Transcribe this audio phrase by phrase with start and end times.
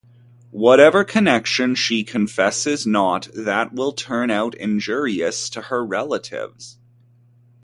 [0.55, 6.79] Whatever connection she confesses not, that will turn out injurious to her relatives.